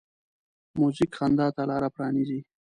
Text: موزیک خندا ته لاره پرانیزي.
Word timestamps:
موزیک 0.77 1.11
خندا 1.17 1.47
ته 1.55 1.61
لاره 1.69 1.89
پرانیزي. 1.95 2.39